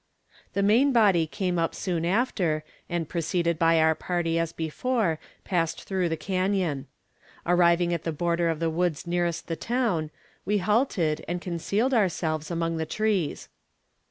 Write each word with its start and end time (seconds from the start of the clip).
The 0.53 0.63
main 0.63 0.91
body 0.91 1.27
came 1.27 1.59
up 1.59 1.75
soon 1.75 2.05
after, 2.05 2.63
and 2.89 3.07
preceded 3.07 3.59
by 3.59 3.79
our 3.79 3.93
party 3.93 4.39
as 4.39 4.51
before, 4.51 5.19
passed 5.43 5.83
through 5.83 6.09
the 6.09 6.17
canon. 6.17 6.87
Arriving 7.45 7.93
at 7.93 8.03
the 8.03 8.11
border 8.11 8.49
of 8.49 8.59
the 8.59 8.71
woods 8.71 9.05
nearest 9.05 9.45
the 9.45 9.55
town, 9.55 10.09
we 10.43 10.57
halted, 10.57 11.23
and 11.27 11.39
concealed 11.39 11.93
ourselves 11.93 12.49
among 12.49 12.77
the 12.77 12.87
trees. 12.87 13.47